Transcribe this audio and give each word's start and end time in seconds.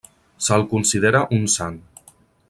Se'l 0.45 0.63
considera 0.71 1.21
un 1.39 1.45
sant. 1.57 1.77